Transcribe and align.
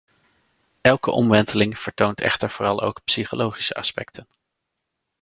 Elke 0.81 1.11
omwenteling 1.11 1.79
vertoont 1.79 2.21
echter 2.21 2.49
vooral 2.49 2.81
ook 2.81 3.03
psychologische 3.03 3.73
aspecten. 3.73 4.27